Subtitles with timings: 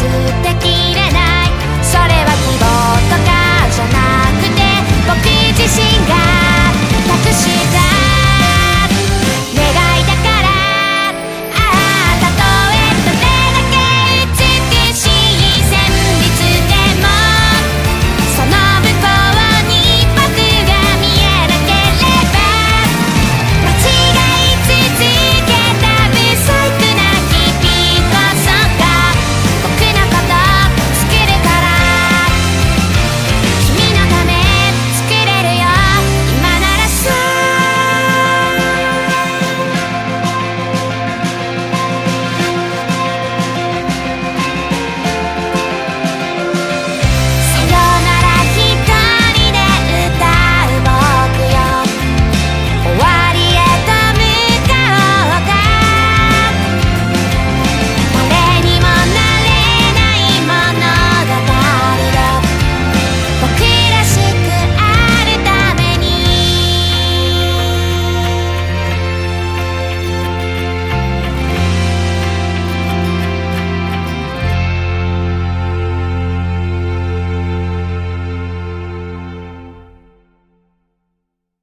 [0.00, 0.06] 素
[0.42, 0.69] 敵